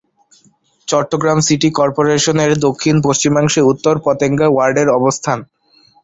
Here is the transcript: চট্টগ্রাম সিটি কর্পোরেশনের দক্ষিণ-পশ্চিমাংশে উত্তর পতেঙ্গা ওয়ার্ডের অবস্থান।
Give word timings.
চট্টগ্রাম 0.87 1.39
সিটি 1.47 1.69
কর্পোরেশনের 1.79 2.51
দক্ষিণ-পশ্চিমাংশে 2.65 3.61
উত্তর 3.71 3.95
পতেঙ্গা 4.05 4.47
ওয়ার্ডের 4.49 4.87
অবস্থান। 4.91 5.39